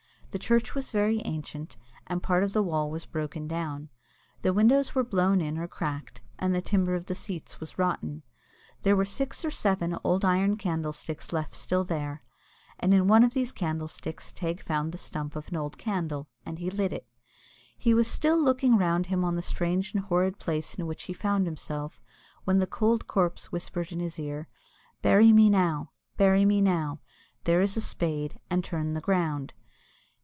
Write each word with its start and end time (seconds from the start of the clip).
The 0.31 0.39
church 0.39 0.73
was 0.75 0.93
very 0.93 1.21
ancient, 1.25 1.75
and 2.07 2.23
part 2.23 2.45
of 2.45 2.53
the 2.53 2.63
wall 2.63 2.89
was 2.89 3.05
broken 3.05 3.49
down. 3.49 3.89
The 4.43 4.53
windows 4.53 4.95
were 4.95 5.03
blown 5.03 5.41
in 5.41 5.57
or 5.57 5.67
cracked, 5.67 6.21
and 6.39 6.55
the 6.55 6.61
timber 6.61 6.95
of 6.95 7.07
the 7.07 7.15
seats 7.15 7.59
was 7.59 7.77
rotten. 7.77 8.23
There 8.83 8.95
were 8.95 9.03
six 9.03 9.43
or 9.43 9.51
seven 9.51 9.97
old 10.05 10.23
iron 10.23 10.55
candlesticks 10.55 11.33
left 11.33 11.51
there 11.51 11.57
still, 11.57 11.87
and 12.79 12.93
in 12.93 13.09
one 13.09 13.25
of 13.25 13.33
these 13.33 13.51
candlesticks 13.51 14.31
Teig 14.31 14.61
found 14.63 14.93
the 14.93 14.97
stump 14.97 15.35
of 15.35 15.49
an 15.49 15.57
old 15.57 15.77
candle, 15.77 16.29
and 16.45 16.59
he 16.59 16.69
lit 16.69 16.93
it. 16.93 17.09
He 17.77 17.93
was 17.93 18.07
still 18.07 18.41
looking 18.41 18.77
round 18.77 19.07
him 19.07 19.25
on 19.25 19.35
the 19.35 19.41
strange 19.41 19.93
and 19.93 20.05
horrid 20.05 20.39
place 20.39 20.75
in 20.75 20.87
which 20.87 21.03
he 21.03 21.13
found 21.13 21.45
himself, 21.45 22.01
when 22.45 22.59
the 22.59 22.65
cold 22.67 23.05
corpse 23.05 23.51
whispered 23.51 23.91
in 23.91 23.99
his 23.99 24.17
ear, 24.17 24.47
"Bury 25.01 25.33
me 25.33 25.49
now, 25.49 25.91
bury 26.15 26.45
me 26.45 26.61
now; 26.61 27.01
there 27.43 27.59
is 27.59 27.75
a 27.75 27.81
spade 27.81 28.39
and 28.49 28.63
turn 28.63 28.93
the 28.93 29.01
ground." 29.01 29.51